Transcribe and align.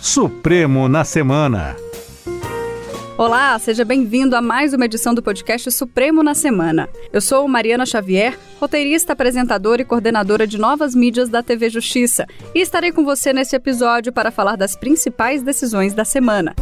Supremo 0.00 0.88
na 0.88 1.04
Semana. 1.04 1.76
Olá, 3.18 3.58
seja 3.58 3.84
bem-vindo 3.84 4.34
a 4.34 4.40
mais 4.40 4.72
uma 4.72 4.86
edição 4.86 5.12
do 5.14 5.22
podcast 5.22 5.70
Supremo 5.70 6.22
na 6.22 6.34
Semana. 6.34 6.88
Eu 7.12 7.20
sou 7.20 7.46
Mariana 7.46 7.84
Xavier, 7.84 8.38
roteirista, 8.58 9.12
apresentadora 9.12 9.82
e 9.82 9.84
coordenadora 9.84 10.46
de 10.46 10.56
novas 10.56 10.94
mídias 10.94 11.28
da 11.28 11.42
TV 11.42 11.68
Justiça, 11.68 12.26
e 12.54 12.60
estarei 12.60 12.92
com 12.92 13.04
você 13.04 13.34
nesse 13.34 13.54
episódio 13.54 14.10
para 14.10 14.30
falar 14.30 14.56
das 14.56 14.74
principais 14.74 15.42
decisões 15.42 15.92
da 15.92 16.04
semana. 16.04 16.54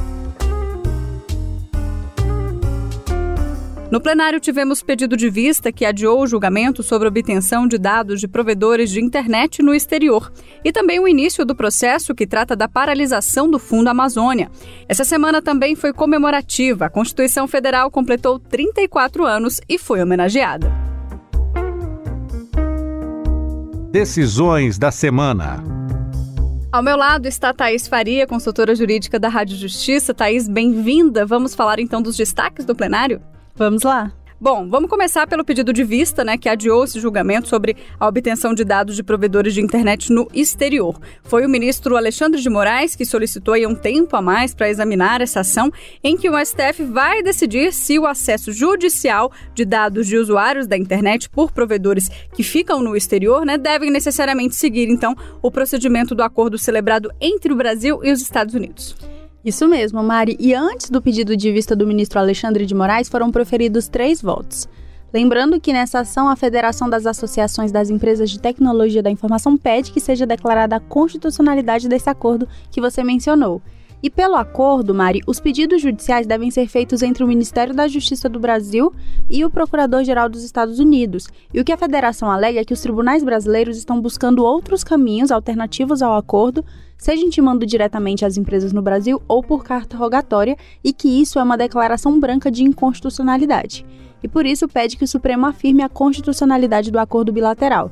No 3.91 4.03
plenário, 4.03 4.39
tivemos 4.39 4.83
pedido 4.83 5.17
de 5.17 5.31
vista 5.31 5.73
que 5.73 5.83
adiou 5.83 6.21
o 6.21 6.27
julgamento 6.27 6.83
sobre 6.83 7.09
obtenção 7.09 7.67
de 7.67 7.79
dados 7.79 8.21
de 8.21 8.29
provedores 8.29 8.91
de 8.91 9.01
internet 9.01 9.63
no 9.63 9.75
exterior 9.75 10.31
e 10.63 10.71
também 10.71 11.01
o 11.01 11.09
início 11.09 11.43
do 11.43 11.57
processo 11.57 12.15
que 12.15 12.27
trata 12.27 12.55
da 12.55 12.69
paralisação 12.69 13.51
do 13.51 13.59
Fundo 13.59 13.89
Amazônia. 13.89 14.51
Essa 14.87 15.05
semana 15.05 15.41
também 15.41 15.75
foi 15.75 15.95
comemorativa. 15.95 16.85
A 16.85 16.91
Constituição 16.91 17.49
Federal 17.49 17.91
completou 17.91 18.39
34 18.39 19.25
anos 19.25 19.59
e 19.67 19.79
foi 19.79 20.03
homenageada. 20.03 20.71
Decisões 23.91 24.79
da 24.79 24.91
semana. 24.91 25.65
Ao 26.71 26.83
meu 26.83 26.99
lado 26.99 27.27
está 27.27 27.55
Thaís 27.55 27.89
Faria, 27.89 28.27
consultora 28.27 28.75
jurídica 28.75 29.19
da 29.19 29.31
Rádio 29.31 29.57
Justiça. 29.57 30.13
Thaís, 30.13 30.47
bem-vinda. 30.47 31.25
Vamos 31.25 31.55
falar 31.55 31.81
então 31.81 32.03
dos 32.03 32.19
destaques 32.19 32.67
do 32.67 32.75
plenário? 32.75 33.23
Vamos 33.59 33.83
lá. 33.83 34.13
Bom, 34.41 34.69
vamos 34.69 34.89
começar 34.89 35.27
pelo 35.27 35.45
pedido 35.45 35.73
de 35.73 35.83
vista, 35.83 36.23
né, 36.23 36.39
que 36.39 36.49
adiou 36.49 36.85
esse 36.85 37.01
julgamento 37.01 37.49
sobre 37.49 37.77
a 37.99 38.07
obtenção 38.07 38.55
de 38.55 38.63
dados 38.63 38.95
de 38.95 39.03
provedores 39.03 39.53
de 39.53 39.61
internet 39.61 40.13
no 40.13 40.29
exterior. 40.33 40.97
Foi 41.25 41.45
o 41.45 41.49
ministro 41.49 41.97
Alexandre 41.97 42.41
de 42.41 42.49
Moraes 42.49 42.95
que 42.95 43.05
solicitou 43.05 43.55
aí 43.55 43.67
um 43.67 43.75
tempo 43.75 44.15
a 44.15 44.23
mais 44.23 44.55
para 44.55 44.71
examinar 44.71 45.21
essa 45.21 45.41
ação, 45.41 45.73
em 46.05 46.17
que 46.17 46.31
o 46.31 46.39
STF 46.39 46.85
vai 46.85 47.21
decidir 47.21 47.73
se 47.73 47.99
o 47.99 48.07
acesso 48.07 48.53
judicial 48.53 49.33
de 49.57 49.65
dados 49.65 50.07
de 50.07 50.17
usuários 50.17 50.69
da 50.69 50.79
internet 50.79 51.29
por 51.29 51.51
provedores 51.51 52.09
que 52.33 52.45
ficam 52.45 52.81
no 52.81 52.97
exterior, 52.97 53.45
né, 53.45 53.59
devem 53.59 53.91
necessariamente 53.91 54.55
seguir 54.55 54.89
então 54.89 55.17
o 55.43 55.51
procedimento 55.51 56.15
do 56.15 56.23
acordo 56.23 56.57
celebrado 56.57 57.11
entre 57.21 57.53
o 57.53 57.57
Brasil 57.57 58.05
e 58.05 58.13
os 58.13 58.23
Estados 58.23 58.55
Unidos. 58.55 59.18
Isso 59.45 59.69
mesmo, 59.69 60.03
Mari. 60.03 60.37
E 60.41 60.53
antes 60.53 60.91
do 60.91 61.01
pedido 61.01 61.37
de 61.37 61.53
vista 61.53 61.77
do 61.77 61.87
ministro 61.87 62.19
Alexandre 62.19 62.67
de 62.67 62.75
Moraes, 62.75 63.09
foram 63.09 63.31
proferidos 63.31 63.89
três 63.89 64.21
votos. 64.21 64.69
Lembrando 65.13 65.59
que 65.59 65.73
nessa 65.73 66.01
ação, 66.01 66.29
a 66.29 66.37
Federação 66.37 66.91
das 66.91 67.07
Associações 67.07 67.73
das 67.73 67.89
Empresas 67.89 68.29
de 68.29 68.39
Tecnologia 68.39 69.03
da 69.03 69.11
Informação 69.11 69.57
pede 69.57 69.91
que 69.91 70.01
seja 70.01 70.27
declarada 70.27 70.77
a 70.77 70.81
constitucionalidade 70.81 71.89
desse 71.89 72.11
acordo 72.11 72.47
que 72.71 72.81
você 72.81 73.03
mencionou. 73.03 73.63
E 74.01 74.09
pelo 74.09 74.37
acordo, 74.37 74.95
Mari, 74.95 75.21
os 75.27 75.41
pedidos 75.41 75.83
judiciais 75.83 76.25
devem 76.25 76.53
ser 76.53 76.69
feitos 76.69 77.03
entre 77.03 77.25
o 77.25 77.27
Ministério 77.27 77.75
da 77.75 77.89
Justiça 77.89 78.29
do 78.29 78.39
Brasil 78.39 78.93
e 79.29 79.45
o 79.45 79.51
Procurador-Geral 79.51 80.29
dos 80.29 80.45
Estados 80.45 80.79
Unidos. 80.79 81.27
E 81.53 81.61
o 81.61 81.65
que 81.65 81.73
a 81.73 81.77
federação 81.77 82.31
alega 82.31 82.61
é 82.61 82.65
que 82.65 82.73
os 82.73 82.81
tribunais 82.81 83.25
brasileiros 83.25 83.77
estão 83.77 84.01
buscando 84.01 84.45
outros 84.45 84.85
caminhos 84.85 85.33
alternativos 85.33 86.01
ao 86.01 86.17
acordo, 86.17 86.65
seja 86.97 87.25
intimando 87.25 87.67
diretamente 87.67 88.25
as 88.25 88.37
empresas 88.37 88.73
no 88.73 88.83
Brasil 88.83 89.21
ou 89.27 89.43
por 89.43 89.65
carta 89.65 89.97
rogatória, 89.97 90.57
e 90.85 90.93
que 90.93 91.21
isso 91.21 91.41
é 91.41 91.43
uma 91.43 91.59
declaração 91.59 92.21
branca 92.21 92.53
de 92.53 92.63
inconstitucionalidade. 92.63 93.85
E 94.23 94.29
por 94.29 94.47
isso 94.47 94.69
pede 94.69 94.97
que 94.97 95.05
o 95.05 95.09
Supremo 95.09 95.47
afirme 95.47 95.83
a 95.83 95.89
constitucionalidade 95.89 96.93
do 96.93 97.01
acordo 97.01 97.33
bilateral. 97.33 97.91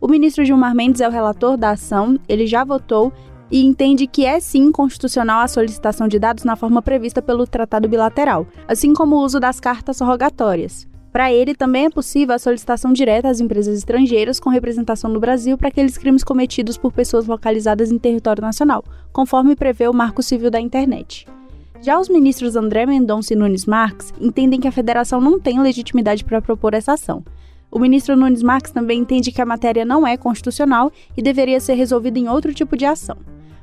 O 0.00 0.06
ministro 0.06 0.44
Gilmar 0.44 0.76
Mendes 0.76 1.00
é 1.00 1.08
o 1.08 1.10
relator 1.10 1.56
da 1.56 1.70
ação, 1.70 2.20
ele 2.28 2.46
já 2.46 2.62
votou 2.62 3.12
e 3.50 3.64
entende 3.64 4.06
que 4.06 4.24
é 4.24 4.40
sim 4.40 4.70
constitucional 4.70 5.40
a 5.40 5.48
solicitação 5.48 6.08
de 6.08 6.18
dados 6.18 6.44
na 6.44 6.56
forma 6.56 6.82
prevista 6.82 7.22
pelo 7.22 7.46
tratado 7.46 7.88
bilateral, 7.88 8.46
assim 8.66 8.92
como 8.92 9.16
o 9.16 9.24
uso 9.24 9.40
das 9.40 9.60
cartas 9.60 10.00
rogatórias. 10.00 10.86
Para 11.10 11.32
ele, 11.32 11.54
também 11.54 11.86
é 11.86 11.90
possível 11.90 12.34
a 12.34 12.38
solicitação 12.38 12.92
direta 12.92 13.28
às 13.28 13.40
empresas 13.40 13.78
estrangeiras 13.78 14.38
com 14.38 14.50
representação 14.50 15.10
no 15.10 15.18
Brasil 15.18 15.56
para 15.56 15.68
aqueles 15.68 15.96
crimes 15.96 16.22
cometidos 16.22 16.76
por 16.76 16.92
pessoas 16.92 17.26
localizadas 17.26 17.90
em 17.90 17.98
território 17.98 18.42
nacional, 18.42 18.84
conforme 19.12 19.56
prevê 19.56 19.88
o 19.88 19.94
Marco 19.94 20.22
Civil 20.22 20.50
da 20.50 20.60
Internet. 20.60 21.26
Já 21.80 21.98
os 21.98 22.08
ministros 22.08 22.56
André 22.56 22.84
Mendonça 22.86 23.32
e 23.32 23.36
Nunes 23.36 23.64
Marques 23.64 24.12
entendem 24.20 24.60
que 24.60 24.68
a 24.68 24.72
federação 24.72 25.20
não 25.20 25.40
tem 25.40 25.60
legitimidade 25.60 26.24
para 26.24 26.42
propor 26.42 26.74
essa 26.74 26.92
ação. 26.92 27.24
O 27.70 27.78
ministro 27.78 28.16
Nunes 28.16 28.42
Marques 28.42 28.72
também 28.72 29.00
entende 29.00 29.30
que 29.30 29.40
a 29.40 29.46
matéria 29.46 29.84
não 29.84 30.06
é 30.06 30.16
constitucional 30.16 30.90
e 31.16 31.22
deveria 31.22 31.60
ser 31.60 31.74
resolvida 31.74 32.18
em 32.18 32.28
outro 32.28 32.52
tipo 32.52 32.76
de 32.76 32.84
ação. 32.84 33.16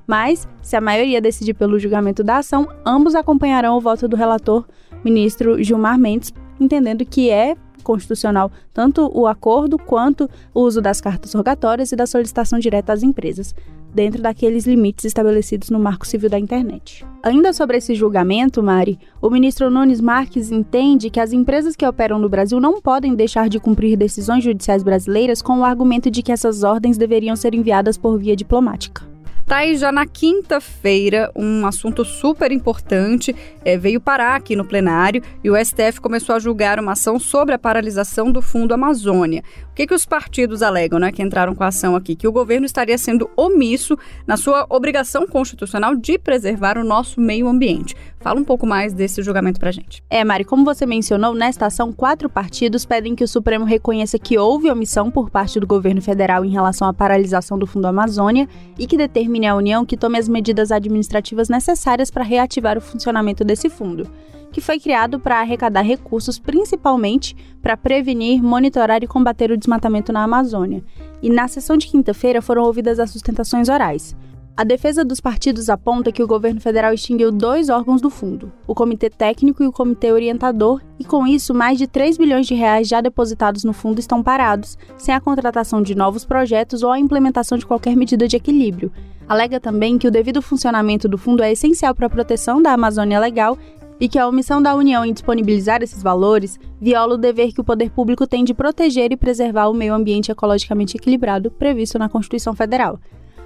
Mas, 0.08 0.48
se 0.62 0.76
a 0.76 0.82
maioria 0.82 1.22
decidir 1.22 1.54
pelo 1.54 1.80
julgamento 1.80 2.24
da 2.24 2.38
ação, 2.38 2.68
ambos 2.86 3.16
acompanharão 3.16 3.78
o 3.78 3.82
voto 3.82 4.08
do 4.08 4.16
relator, 4.16 4.66
ministro 5.04 5.62
Gilmar 5.64 5.98
Mendes, 5.98 6.34
entendendo 6.60 7.06
que 7.06 7.30
é 7.30 7.56
constitucional 7.86 8.52
tanto 8.74 9.10
o 9.14 9.28
acordo 9.28 9.78
quanto 9.78 10.28
o 10.54 10.62
uso 10.62 10.82
das 10.82 11.00
cartas 11.00 11.34
rogatórias 11.34 11.92
e 11.92 11.96
da 11.96 12.08
solicitação 12.08 12.58
direta 12.58 12.92
às 12.92 13.04
empresas, 13.04 13.54
dentro 13.94 14.22
daqueles 14.22 14.66
limites 14.66 15.06
estabelecidos 15.06 15.70
no 15.70 15.80
Marco 15.80 16.06
Civil 16.06 16.30
da 16.30 16.38
Internet. 16.38 17.06
Ainda 17.24 17.54
sobre 17.54 17.78
esse 17.78 17.96
julgamento, 17.96 18.62
Mari, 18.62 19.00
o 19.22 19.30
ministro 19.30 19.70
Nunes 19.70 20.02
Marques 20.02 20.52
entende 20.52 21.10
que 21.10 21.20
as 21.20 21.32
empresas 21.32 21.76
que 21.76 21.88
operam 21.88 22.20
no 22.20 22.28
Brasil 22.28 22.60
não 22.60 22.82
podem 22.82 23.16
deixar 23.16 23.48
de 23.48 23.60
cumprir 23.60 23.96
decisões 23.96 24.44
judiciais 24.44 24.84
brasileiras 24.84 25.42
com 25.42 25.60
o 25.60 25.64
argumento 25.64 26.12
de 26.12 26.22
que 26.22 26.32
essas 26.32 26.64
ordens 26.64 26.98
deveriam 26.98 27.36
ser 27.36 27.54
enviadas 27.54 27.98
por 27.98 28.18
via 28.18 28.36
diplomática. 28.36 29.15
Tá 29.46 29.58
aí 29.58 29.78
já 29.78 29.92
na 29.92 30.08
quinta-feira 30.08 31.32
um 31.36 31.68
assunto 31.68 32.04
super 32.04 32.52
importante 32.52 33.36
é, 33.64 33.78
veio 33.78 34.02
parar 34.02 34.36
aqui 34.36 34.56
no 34.56 34.66
plenário 34.66 35.22
e 35.44 35.52
o 35.52 35.56
STF 35.56 36.02
começou 36.02 36.36
a 36.36 36.40
julgar 36.40 36.80
uma 36.80 36.94
ação 36.94 37.20
sobre 37.20 37.54
a 37.54 37.60
paralisação 37.60 38.32
do 38.32 38.42
Fundo 38.42 38.74
Amazônia. 38.74 39.44
O 39.76 39.78
que, 39.78 39.88
que 39.88 39.94
os 39.94 40.06
partidos 40.06 40.62
alegam, 40.62 40.98
né, 40.98 41.12
que 41.12 41.22
entraram 41.22 41.54
com 41.54 41.62
a 41.62 41.68
ação 41.68 41.98
aqui? 41.98 42.16
Que 42.16 42.30
o 42.30 42.32
governo 42.32 42.66
estaria 42.66 42.98
sendo 42.98 43.30
omisso 43.36 43.98
na 44.26 44.38
sua 44.38 44.66
obrigação 44.70 45.28
constitucional 45.28 45.98
de 45.98 46.18
preservar 46.18 46.78
o 46.78 46.84
nosso 46.86 47.20
meio 47.20 47.46
ambiente. 47.46 47.94
Fala 48.22 48.40
um 48.40 48.46
pouco 48.46 48.66
mais 48.66 48.94
desse 48.94 49.22
julgamento 49.22 49.60
pra 49.60 49.72
gente. 49.72 50.02
É, 50.10 50.24
Mari, 50.24 50.46
como 50.46 50.64
você 50.64 50.86
mencionou, 50.86 51.34
nesta 51.34 51.66
ação, 51.66 51.92
quatro 51.92 52.30
partidos 52.30 52.86
pedem 52.86 53.16
que 53.16 53.24
o 53.26 53.28
Supremo 53.28 53.66
reconheça 53.66 54.18
que 54.18 54.38
houve 54.38 54.72
omissão 54.72 55.12
por 55.12 55.30
parte 55.30 55.60
do 55.60 55.68
governo 55.68 56.02
federal 56.02 56.46
em 56.46 56.52
relação 56.52 56.88
à 56.88 56.94
paralisação 56.94 57.60
do 57.60 57.68
Fundo 57.68 57.86
Amazônia 57.86 58.48
e 58.80 58.88
que 58.88 58.96
determine 58.96 59.46
à 59.46 59.58
União 59.58 59.86
que 59.86 59.98
tome 59.98 60.18
as 60.18 60.30
medidas 60.30 60.72
administrativas 60.72 61.50
necessárias 61.50 62.10
para 62.10 62.24
reativar 62.24 62.78
o 62.78 62.82
funcionamento 62.82 63.44
desse 63.44 63.70
fundo 63.70 64.10
que 64.56 64.62
foi 64.62 64.80
criado 64.80 65.20
para 65.20 65.42
arrecadar 65.42 65.82
recursos 65.82 66.40
principalmente 66.40 67.36
para 67.62 67.76
prevenir, 67.76 68.42
monitorar 68.42 69.04
e 69.04 69.08
combater 69.08 69.52
o 69.52 69.58
desmatamento 69.58 70.14
na 70.14 70.24
Amazônia. 70.24 70.82
E 71.22 71.30
na 71.30 71.46
sessão 71.50 71.76
de 71.76 71.88
quinta-feira 71.88 72.42
foram 72.42 72.64
ouvidas 72.64 72.98
as 72.98 73.10
sustentações 73.10 73.68
orais. 73.68 74.16
A 74.56 74.64
defesa 74.64 75.04
dos 75.04 75.20
partidos 75.20 75.70
aponta 75.70 76.10
que 76.10 76.24
o 76.24 76.28
governo 76.28 76.62
federal 76.62 76.94
extinguiu 76.94 77.34
dois 77.34 77.68
órgãos 77.68 78.00
do 78.00 78.10
fundo, 78.10 78.50
o 78.66 78.74
Comitê 78.74 79.10
Técnico 79.10 79.62
e 79.62 79.68
o 79.68 79.74
Comitê 79.74 80.14
Orientador, 80.14 80.82
e 80.98 81.04
com 81.04 81.28
isso 81.28 81.54
mais 81.54 81.78
de 81.78 81.86
3 81.86 82.18
bilhões 82.18 82.48
de 82.48 82.56
reais 82.56 82.88
já 82.88 83.02
depositados 83.02 83.66
no 83.66 83.74
fundo 83.74 84.00
estão 84.00 84.24
parados, 84.24 84.78
sem 84.98 85.14
a 85.14 85.20
contratação 85.20 85.82
de 85.82 85.96
novos 85.96 86.24
projetos 86.24 86.82
ou 86.82 86.92
a 86.94 86.98
implementação 86.98 87.58
de 87.58 87.66
qualquer 87.66 87.98
medida 87.98 88.26
de 88.26 88.38
equilíbrio. 88.38 88.90
Alega 89.28 89.60
também 89.60 89.98
que 89.98 90.08
o 90.08 90.12
devido 90.12 90.42
funcionamento 90.42 91.10
do 91.10 91.18
fundo 91.18 91.44
é 91.44 91.52
essencial 91.52 91.94
para 91.94 92.06
a 92.06 92.10
proteção 92.10 92.62
da 92.62 92.72
Amazônia 92.72 93.20
Legal 93.20 93.58
e 94.00 94.08
que 94.08 94.20
a 94.20 94.28
omissão 94.28 94.62
da 94.62 94.76
União 94.76 95.06
em 95.06 95.14
disponibilizar 95.14 95.82
esses 95.82 96.02
valores 96.04 96.60
viola 96.80 97.16
o 97.16 97.18
dever 97.18 97.54
que 97.54 97.62
o 97.62 97.64
poder 97.64 97.90
público 97.90 98.28
tem 98.28 98.44
de 98.44 98.54
proteger 98.54 99.12
e 99.12 99.18
preservar 99.18 99.68
o 99.68 99.74
meio 99.74 99.94
ambiente 99.94 100.32
ecologicamente 100.32 100.98
equilibrado 100.98 101.50
previsto 101.52 101.98
na 101.98 102.10
Constituição 102.10 102.54
Federal. 102.54 103.00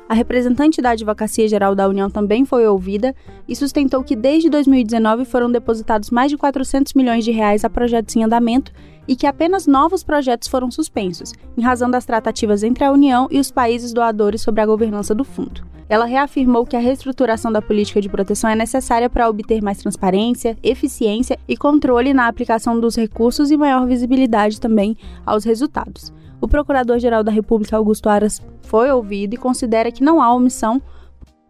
A 0.09 0.15
representante 0.15 0.81
da 0.81 0.89
Advocacia 0.89 1.47
Geral 1.47 1.75
da 1.75 1.87
União 1.87 2.09
também 2.09 2.43
foi 2.43 2.65
ouvida 2.65 3.15
e 3.47 3.55
sustentou 3.55 4.03
que 4.03 4.15
desde 4.15 4.49
2019 4.49 5.23
foram 5.23 5.51
depositados 5.51 6.09
mais 6.09 6.31
de 6.31 6.37
400 6.37 6.95
milhões 6.95 7.23
de 7.23 7.29
reais 7.29 7.63
a 7.63 7.69
projetos 7.69 8.15
em 8.15 8.23
andamento 8.23 8.73
e 9.07 9.15
que 9.15 9.27
apenas 9.27 9.67
novos 9.67 10.03
projetos 10.03 10.47
foram 10.47 10.71
suspensos, 10.71 11.31
em 11.55 11.61
razão 11.61 11.91
das 11.91 12.05
tratativas 12.05 12.63
entre 12.63 12.83
a 12.83 12.91
União 12.91 13.27
e 13.29 13.39
os 13.39 13.51
países 13.51 13.93
doadores 13.93 14.41
sobre 14.41 14.61
a 14.61 14.65
governança 14.65 15.13
do 15.13 15.23
fundo. 15.23 15.68
Ela 15.89 16.05
reafirmou 16.05 16.67
que 16.67 16.75
a 16.75 16.79
reestruturação 16.79 17.51
da 17.51 17.63
política 17.63 17.99
de 17.99 18.07
proteção 18.07 18.47
é 18.47 18.55
necessária 18.55 19.09
para 19.09 19.27
obter 19.27 19.59
mais 19.59 19.79
transparência, 19.79 20.55
eficiência 20.61 21.39
e 21.47 21.57
controle 21.57 22.13
na 22.13 22.27
aplicação 22.27 22.79
dos 22.79 22.95
recursos 22.95 23.49
e 23.49 23.57
maior 23.57 23.87
visibilidade 23.87 24.61
também 24.61 24.95
aos 25.25 25.43
resultados. 25.43 26.13
O 26.39 26.47
Procurador-Geral 26.47 27.23
da 27.23 27.31
República, 27.31 27.75
Augusto 27.75 28.07
Aras, 28.07 28.39
foi 28.61 28.91
ouvido 28.91 29.33
e 29.33 29.37
considera 29.37 29.91
que 29.91 30.03
não 30.03 30.21
há 30.21 30.31
omissão 30.31 30.79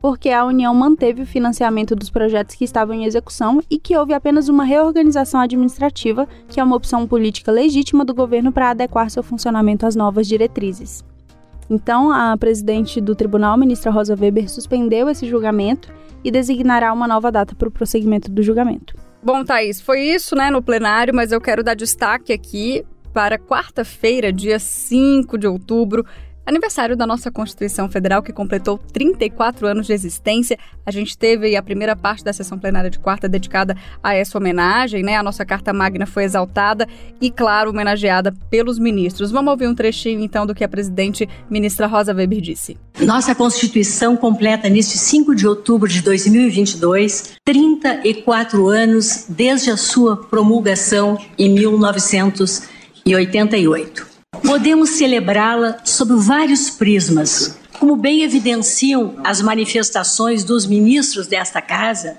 porque 0.02 0.30
a 0.30 0.46
União 0.46 0.74
manteve 0.74 1.24
o 1.24 1.26
financiamento 1.26 1.94
dos 1.94 2.10
projetos 2.10 2.56
que 2.56 2.64
estavam 2.64 2.96
em 2.96 3.04
execução 3.04 3.62
e 3.70 3.78
que 3.78 3.98
houve 3.98 4.14
apenas 4.14 4.48
uma 4.48 4.64
reorganização 4.64 5.42
administrativa, 5.42 6.26
que 6.48 6.62
é 6.62 6.64
uma 6.64 6.78
opção 6.78 7.06
política 7.06 7.52
legítima 7.52 8.06
do 8.06 8.14
governo 8.14 8.54
para 8.54 8.70
adequar 8.70 9.12
seu 9.12 9.22
funcionamento 9.22 9.86
às 9.86 9.98
novas 9.98 10.26
diretrizes. 10.26 11.04
Então, 11.70 12.12
a 12.12 12.36
presidente 12.38 13.00
do 13.00 13.16
tribunal, 13.16 13.58
ministra 13.58 13.92
Rosa 13.92 14.16
Weber, 14.20 14.50
suspendeu 14.50 15.08
esse 15.10 15.28
julgamento 15.28 15.94
e 16.24 16.32
designará 16.32 16.92
uma 16.92 17.08
nova 17.08 17.32
data 17.32 17.56
para 17.56 17.68
o 17.68 17.72
prosseguimento 17.72 18.32
do 18.32 18.42
julgamento. 18.42 18.96
Bom, 19.22 19.44
Thaís, 19.44 19.80
foi 19.82 20.02
isso, 20.02 20.36
né, 20.36 20.50
no 20.50 20.62
plenário, 20.62 21.14
mas 21.14 21.32
eu 21.32 21.42
quero 21.42 21.64
dar 21.64 21.76
destaque 21.76 22.34
aqui 22.34 22.86
para 23.14 23.38
quarta-feira, 23.38 24.32
dia 24.32 24.60
5 24.60 25.38
de 25.38 25.48
outubro, 25.48 26.06
aniversário 26.50 26.98
da 26.98 27.06
nossa 27.06 27.30
Constituição 27.32 27.88
Federal, 27.90 28.24
que 28.24 28.34
completou 28.34 28.80
34 28.92 29.68
anos 29.68 29.86
de 29.88 29.94
existência. 29.94 30.58
A 30.86 30.92
gente 30.92 31.18
teve 31.18 31.56
a 31.56 31.62
primeira 31.62 31.96
parte 31.96 32.22
da 32.24 32.34
sessão 32.34 32.58
plenária 32.58 32.90
de 32.90 32.98
quarta 33.00 33.30
dedicada 33.30 33.78
a 34.04 34.16
essa 34.16 34.38
homenagem, 34.38 35.04
né? 35.04 35.16
A 35.16 35.24
nossa 35.24 35.46
Carta 35.46 35.72
Magna 35.72 36.08
foi 36.08 36.24
exaltada 36.24 36.88
e, 37.22 37.30
claro, 37.30 37.70
homenageada 37.70 38.34
pelos 38.50 38.80
ministros. 38.80 39.30
Vamos 39.32 39.52
ouvir 39.52 39.68
um 39.68 39.76
trechinho, 39.76 40.22
então, 40.22 40.46
do 40.46 40.56
que 40.56 40.64
a 40.64 40.68
presidente 40.68 41.30
ministra 41.50 41.88
Rosa 41.88 42.14
Weber 42.14 42.42
disse. 42.42 42.78
Nossa 43.00 43.34
Constituição 43.36 44.18
completa, 44.18 44.68
neste 44.68 44.98
5 44.98 45.36
de 45.36 45.48
outubro 45.48 45.88
de 45.88 46.02
2022, 46.02 47.36
34 47.46 48.68
anos 48.68 49.28
desde 49.30 49.70
a 49.70 49.78
sua 49.78 50.18
promulgação 50.18 51.16
em 51.38 51.54
1988. 51.54 54.19
Podemos 54.50 54.90
celebrá-la 54.90 55.78
sob 55.84 56.16
vários 56.16 56.72
prismas. 56.72 57.56
Como 57.80 57.96
bem 57.96 58.24
evidenciam 58.24 59.16
as 59.24 59.44
manifestações 59.44 60.44
dos 60.44 60.66
ministros 60.66 61.28
desta 61.28 61.62
casa, 61.62 62.18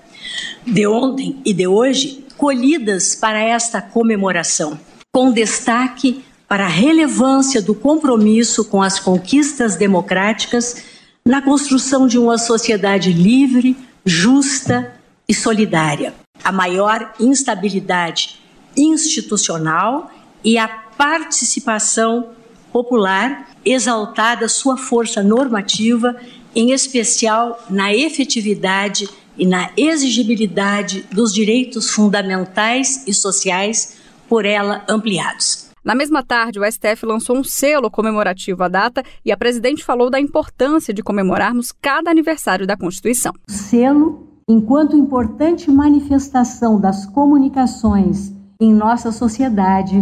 de 0.64 0.86
ontem 0.86 1.40
e 1.44 1.52
de 1.52 1.66
hoje, 1.66 2.24
colhidas 2.36 3.16
para 3.16 3.40
esta 3.40 3.82
comemoração, 3.82 4.78
com 5.12 5.32
destaque 5.32 6.24
para 6.46 6.66
a 6.66 6.68
relevância 6.68 7.60
do 7.60 7.74
compromisso 7.74 8.64
com 8.64 8.80
as 8.80 9.00
conquistas 9.00 9.74
democráticas 9.74 10.84
na 11.24 11.42
construção 11.42 12.06
de 12.06 12.16
uma 12.16 12.38
sociedade 12.38 13.12
livre, 13.12 13.76
justa 14.04 14.94
e 15.28 15.34
solidária. 15.34 16.14
A 16.44 16.52
maior 16.52 17.12
instabilidade 17.18 18.38
institucional 18.76 20.12
e 20.44 20.56
a 20.56 20.89
participação 21.00 22.32
popular, 22.70 23.48
exaltada 23.64 24.46
sua 24.48 24.76
força 24.76 25.22
normativa, 25.22 26.14
em 26.54 26.72
especial 26.72 27.58
na 27.70 27.94
efetividade 27.94 29.08
e 29.38 29.46
na 29.46 29.70
exigibilidade 29.78 31.06
dos 31.10 31.32
direitos 31.32 31.88
fundamentais 31.88 33.02
e 33.06 33.14
sociais 33.14 33.96
por 34.28 34.44
ela 34.44 34.84
ampliados. 34.86 35.70
Na 35.82 35.94
mesma 35.94 36.22
tarde, 36.22 36.60
o 36.60 36.70
STF 36.70 37.06
lançou 37.06 37.38
um 37.38 37.44
selo 37.44 37.90
comemorativo 37.90 38.62
à 38.62 38.68
data 38.68 39.02
e 39.24 39.32
a 39.32 39.38
presidente 39.38 39.82
falou 39.82 40.10
da 40.10 40.20
importância 40.20 40.92
de 40.92 41.02
comemorarmos 41.02 41.72
cada 41.72 42.10
aniversário 42.10 42.66
da 42.66 42.76
Constituição. 42.76 43.32
O 43.48 43.50
selo, 43.50 44.28
enquanto 44.46 44.94
importante 44.94 45.70
manifestação 45.70 46.78
das 46.78 47.06
comunicações 47.06 48.38
em 48.60 48.74
nossa 48.74 49.10
sociedade, 49.10 49.96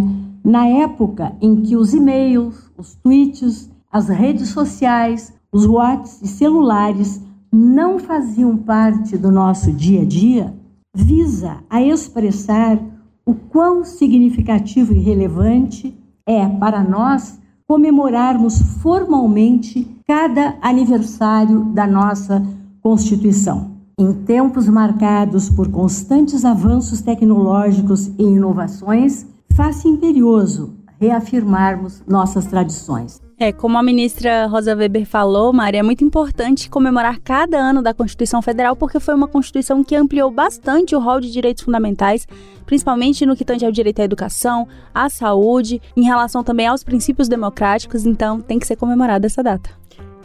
na 0.44 0.66
época 0.66 1.32
em 1.40 1.62
que 1.62 1.76
os 1.76 1.94
e-mails, 1.94 2.70
os 2.76 2.94
tweets, 2.96 3.70
as 3.90 4.08
redes 4.08 4.48
sociais, 4.48 5.32
os 5.52 5.64
WhatsApp 5.64 6.24
e 6.24 6.28
celulares 6.28 7.22
não 7.52 7.98
faziam 7.98 8.56
parte 8.56 9.16
do 9.16 9.30
nosso 9.30 9.72
dia 9.72 10.02
a 10.02 10.04
dia, 10.04 10.54
visa 10.94 11.58
a 11.70 11.80
expressar 11.80 12.78
o 13.24 13.34
quão 13.34 13.84
significativo 13.84 14.92
e 14.92 14.98
relevante 14.98 15.96
é 16.26 16.46
para 16.46 16.82
nós 16.82 17.38
comemorarmos 17.66 18.60
formalmente 18.82 19.86
cada 20.06 20.56
aniversário 20.62 21.64
da 21.66 21.86
nossa 21.86 22.42
Constituição. 22.80 23.77
Em 24.00 24.12
tempos 24.12 24.68
marcados 24.68 25.50
por 25.50 25.68
constantes 25.68 26.44
avanços 26.44 27.00
tecnológicos 27.00 28.06
e 28.16 28.22
inovações, 28.22 29.26
faz-se 29.56 29.88
imperioso 29.88 30.72
reafirmarmos 31.00 32.00
nossas 32.06 32.46
tradições. 32.46 33.20
É, 33.36 33.50
como 33.50 33.76
a 33.76 33.82
ministra 33.82 34.46
Rosa 34.46 34.76
Weber 34.76 35.04
falou, 35.04 35.52
Maria, 35.52 35.80
é 35.80 35.82
muito 35.82 36.04
importante 36.04 36.70
comemorar 36.70 37.18
cada 37.18 37.58
ano 37.58 37.82
da 37.82 37.92
Constituição 37.92 38.40
Federal, 38.40 38.76
porque 38.76 39.00
foi 39.00 39.16
uma 39.16 39.26
Constituição 39.26 39.82
que 39.82 39.96
ampliou 39.96 40.30
bastante 40.30 40.94
o 40.94 41.00
rol 41.00 41.20
de 41.20 41.32
direitos 41.32 41.64
fundamentais, 41.64 42.24
principalmente 42.66 43.26
no 43.26 43.34
que 43.34 43.44
tange 43.44 43.66
ao 43.66 43.72
direito 43.72 44.00
à 44.00 44.04
educação, 44.04 44.68
à 44.94 45.08
saúde, 45.08 45.82
em 45.96 46.04
relação 46.04 46.44
também 46.44 46.68
aos 46.68 46.84
princípios 46.84 47.26
democráticos, 47.26 48.06
então 48.06 48.40
tem 48.40 48.60
que 48.60 48.66
ser 48.66 48.76
comemorada 48.76 49.26
essa 49.26 49.42
data. 49.42 49.70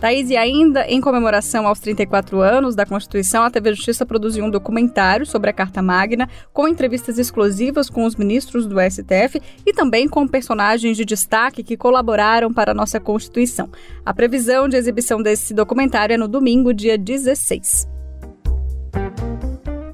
Thaís, 0.03 0.29
e 0.29 0.35
ainda 0.35 0.85
em 0.85 0.99
comemoração 0.99 1.65
aos 1.65 1.79
34 1.79 2.41
anos 2.41 2.75
da 2.75 2.85
Constituição, 2.85 3.41
a 3.41 3.49
TV 3.49 3.73
Justiça 3.73 4.05
produziu 4.05 4.43
um 4.43 4.49
documentário 4.49 5.25
sobre 5.25 5.49
a 5.49 5.53
Carta 5.53 5.81
Magna, 5.81 6.27
com 6.51 6.67
entrevistas 6.67 7.17
exclusivas 7.17 7.89
com 7.89 8.03
os 8.03 8.17
ministros 8.17 8.67
do 8.67 8.75
STF 8.81 9.41
e 9.65 9.71
também 9.71 10.09
com 10.09 10.27
personagens 10.27 10.97
de 10.97 11.05
destaque 11.05 11.63
que 11.63 11.77
colaboraram 11.77 12.51
para 12.51 12.71
a 12.71 12.75
nossa 12.75 12.99
Constituição. 12.99 13.69
A 14.05 14.13
previsão 14.13 14.67
de 14.67 14.75
exibição 14.75 15.23
desse 15.23 15.53
documentário 15.53 16.15
é 16.15 16.17
no 16.17 16.27
domingo, 16.27 16.73
dia 16.73 16.97
16. 16.97 17.87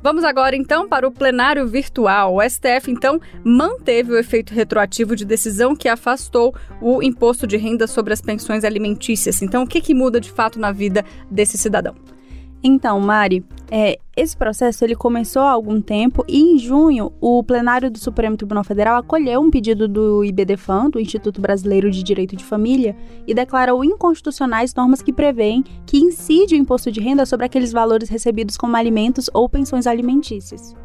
Vamos 0.10 0.24
agora 0.24 0.56
então 0.56 0.90
para 0.90 1.08
o 1.08 1.12
plenário 1.12 1.68
virtual. 1.68 2.34
O 2.34 2.42
STF 2.42 2.90
então 2.90 3.22
manteve 3.44 4.12
o 4.12 4.18
efeito 4.18 4.56
retroativo 4.56 5.16
de 5.16 5.24
decisão 5.24 5.76
que 5.76 5.88
afastou 5.88 6.56
o 6.82 7.04
imposto 7.04 7.46
de 7.46 7.58
renda 7.58 7.86
sobre 7.86 8.12
as 8.12 8.20
pensões 8.20 8.64
alimentícias. 8.64 9.44
Então, 9.44 9.62
o 9.62 9.68
que, 9.68 9.80
que 9.80 9.94
muda 9.94 10.20
de 10.20 10.32
fato 10.32 10.60
na 10.60 10.72
vida 10.72 11.06
desse 11.30 11.60
cidadão? 11.60 11.94
Então, 12.62 13.00
Mari, 13.00 13.46
é, 13.72 13.98
esse 14.18 14.36
processo 14.36 14.84
ele 14.84 14.96
começou 14.96 15.44
há 15.44 15.52
algum 15.52 15.80
tempo 15.80 16.26
e 16.28 16.42
em 16.42 16.58
junho 16.58 17.12
o 17.22 17.42
plenário 17.42 17.90
do 17.90 17.98
Supremo 17.98 18.36
Tribunal 18.36 18.64
Federal 18.64 18.98
acolheu 18.98 19.40
um 19.40 19.50
pedido 19.50 19.88
do 19.88 20.26
IBDFAM, 20.26 20.90
do 20.90 21.00
Instituto 21.00 21.40
Brasileiro 21.40 21.90
de 21.90 22.04
Direito 22.04 22.36
de 22.36 22.44
Família, 22.44 22.96
e 23.26 23.34
declarou 23.34 23.84
inconstitucionais 23.84 24.74
normas 24.74 25.02
que 25.02 25.14
prevêem 25.14 25.64
que 25.86 26.00
incide 26.00 26.56
o 26.56 26.58
imposto 26.58 26.92
de 26.92 27.00
renda 27.00 27.26
sobre 27.26 27.46
aqueles 27.46 27.72
valores 27.72 28.10
recebidos 28.10 28.58
como 28.58 28.76
alimentos 28.76 29.30
ou 29.34 29.48
pensões 29.48 29.88
alimentícias. 29.88 30.76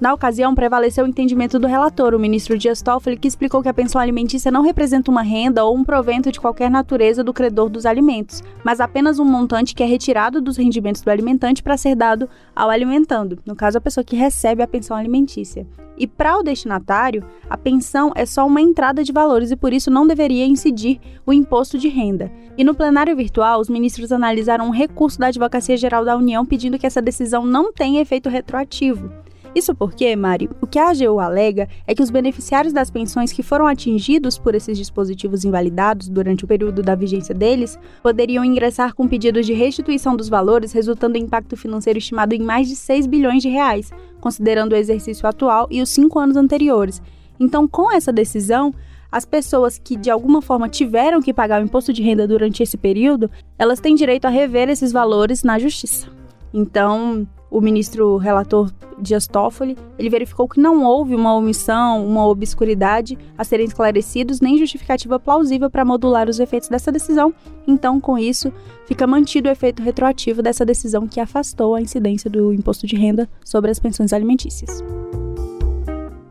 Na 0.00 0.14
ocasião, 0.14 0.54
prevaleceu 0.54 1.04
o 1.04 1.08
entendimento 1.08 1.58
do 1.58 1.66
relator, 1.66 2.14
o 2.14 2.20
ministro 2.20 2.56
Dias 2.56 2.80
Toffoli, 2.80 3.16
que 3.16 3.26
explicou 3.26 3.60
que 3.60 3.68
a 3.68 3.74
pensão 3.74 4.00
alimentícia 4.00 4.48
não 4.48 4.62
representa 4.62 5.10
uma 5.10 5.22
renda 5.22 5.64
ou 5.64 5.76
um 5.76 5.82
provento 5.82 6.30
de 6.30 6.38
qualquer 6.38 6.70
natureza 6.70 7.24
do 7.24 7.32
credor 7.32 7.68
dos 7.68 7.84
alimentos, 7.84 8.40
mas 8.62 8.78
apenas 8.78 9.18
um 9.18 9.24
montante 9.24 9.74
que 9.74 9.82
é 9.82 9.86
retirado 9.86 10.40
dos 10.40 10.56
rendimentos 10.56 11.02
do 11.02 11.10
alimentante 11.10 11.64
para 11.64 11.76
ser 11.76 11.96
dado 11.96 12.28
ao 12.54 12.70
alimentando, 12.70 13.40
no 13.44 13.56
caso, 13.56 13.78
a 13.78 13.80
pessoa 13.80 14.04
que 14.04 14.14
recebe 14.14 14.62
a 14.62 14.68
pensão 14.68 14.96
alimentícia. 14.96 15.66
E 15.98 16.06
para 16.06 16.38
o 16.38 16.44
destinatário, 16.44 17.24
a 17.50 17.56
pensão 17.56 18.12
é 18.14 18.24
só 18.24 18.46
uma 18.46 18.60
entrada 18.60 19.02
de 19.02 19.10
valores 19.10 19.50
e 19.50 19.56
por 19.56 19.72
isso 19.72 19.90
não 19.90 20.06
deveria 20.06 20.46
incidir 20.46 21.00
o 21.26 21.32
imposto 21.32 21.76
de 21.76 21.88
renda. 21.88 22.30
E 22.56 22.62
no 22.62 22.72
plenário 22.72 23.16
virtual, 23.16 23.58
os 23.58 23.68
ministros 23.68 24.12
analisaram 24.12 24.66
um 24.66 24.70
recurso 24.70 25.18
da 25.18 25.26
Advocacia 25.26 25.76
Geral 25.76 26.04
da 26.04 26.16
União 26.16 26.46
pedindo 26.46 26.78
que 26.78 26.86
essa 26.86 27.02
decisão 27.02 27.44
não 27.44 27.72
tenha 27.72 28.00
efeito 28.00 28.28
retroativo. 28.28 29.10
Isso 29.58 29.74
porque, 29.74 30.14
Mari, 30.14 30.48
o 30.60 30.68
que 30.68 30.78
a 30.78 30.90
AGU 30.90 31.18
alega 31.18 31.68
é 31.84 31.92
que 31.92 32.00
os 32.00 32.10
beneficiários 32.10 32.72
das 32.72 32.92
pensões 32.92 33.32
que 33.32 33.42
foram 33.42 33.66
atingidos 33.66 34.38
por 34.38 34.54
esses 34.54 34.78
dispositivos 34.78 35.44
invalidados 35.44 36.08
durante 36.08 36.44
o 36.44 36.46
período 36.46 36.80
da 36.80 36.94
vigência 36.94 37.34
deles 37.34 37.76
poderiam 38.00 38.44
ingressar 38.44 38.94
com 38.94 39.08
pedidos 39.08 39.44
de 39.44 39.52
restituição 39.52 40.14
dos 40.14 40.28
valores, 40.28 40.70
resultando 40.70 41.18
em 41.18 41.24
impacto 41.24 41.56
financeiro 41.56 41.98
estimado 41.98 42.36
em 42.36 42.38
mais 42.40 42.68
de 42.68 42.76
6 42.76 43.08
bilhões 43.08 43.42
de 43.42 43.48
reais, 43.48 43.90
considerando 44.20 44.74
o 44.74 44.76
exercício 44.76 45.26
atual 45.26 45.66
e 45.72 45.82
os 45.82 45.88
cinco 45.88 46.20
anos 46.20 46.36
anteriores. 46.36 47.02
Então, 47.40 47.66
com 47.66 47.90
essa 47.90 48.12
decisão, 48.12 48.72
as 49.10 49.24
pessoas 49.24 49.76
que 49.76 49.96
de 49.96 50.08
alguma 50.08 50.40
forma 50.40 50.68
tiveram 50.68 51.20
que 51.20 51.34
pagar 51.34 51.60
o 51.60 51.64
imposto 51.64 51.92
de 51.92 52.00
renda 52.00 52.28
durante 52.28 52.62
esse 52.62 52.76
período, 52.76 53.28
elas 53.58 53.80
têm 53.80 53.96
direito 53.96 54.26
a 54.26 54.30
rever 54.30 54.68
esses 54.68 54.92
valores 54.92 55.42
na 55.42 55.58
justiça. 55.58 56.06
Então, 56.54 57.26
o 57.50 57.60
ministro 57.60 58.16
relator 58.16 58.70
Dias 59.00 59.26
Toffoli, 59.26 59.76
ele 59.98 60.10
verificou 60.10 60.48
que 60.48 60.60
não 60.60 60.84
houve 60.84 61.14
uma 61.14 61.34
omissão, 61.34 62.06
uma 62.06 62.26
obscuridade 62.26 63.16
a 63.36 63.44
serem 63.44 63.66
esclarecidos, 63.66 64.40
nem 64.40 64.58
justificativa 64.58 65.18
plausível 65.18 65.70
para 65.70 65.84
modular 65.84 66.28
os 66.28 66.40
efeitos 66.40 66.68
dessa 66.68 66.92
decisão. 66.92 67.32
Então, 67.66 68.00
com 68.00 68.18
isso, 68.18 68.52
fica 68.86 69.06
mantido 69.06 69.48
o 69.48 69.52
efeito 69.52 69.82
retroativo 69.82 70.42
dessa 70.42 70.64
decisão 70.64 71.06
que 71.06 71.20
afastou 71.20 71.74
a 71.74 71.80
incidência 71.80 72.28
do 72.28 72.52
imposto 72.52 72.86
de 72.86 72.96
renda 72.96 73.28
sobre 73.44 73.70
as 73.70 73.78
pensões 73.78 74.12
alimentícias. 74.12 74.82